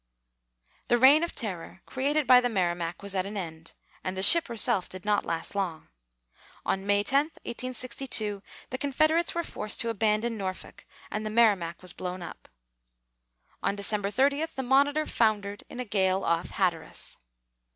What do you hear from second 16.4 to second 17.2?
Hatteras.